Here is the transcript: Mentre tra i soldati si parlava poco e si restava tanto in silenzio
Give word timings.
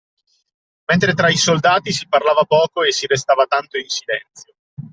Mentre 0.91 1.13
tra 1.13 1.29
i 1.29 1.37
soldati 1.37 1.91
si 1.91 2.07
parlava 2.07 2.43
poco 2.45 2.81
e 2.81 2.91
si 2.91 3.05
restava 3.05 3.45
tanto 3.45 3.77
in 3.77 3.87
silenzio 3.87 4.53